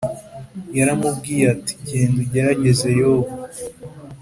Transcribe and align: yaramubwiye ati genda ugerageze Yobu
yaramubwiye 0.77 1.43
ati 1.55 1.73
genda 1.87 2.17
ugerageze 2.23 2.87
Yobu 2.99 3.33